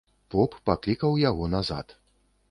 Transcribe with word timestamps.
Поп 0.35 0.55
паклікаў 0.69 1.17
яго 1.23 1.49
назад. 1.55 1.93